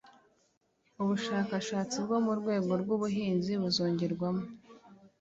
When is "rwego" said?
2.39-2.71